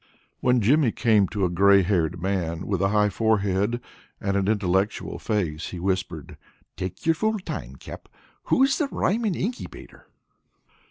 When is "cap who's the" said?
7.75-8.87